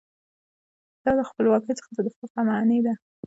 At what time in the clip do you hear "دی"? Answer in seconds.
2.85-2.93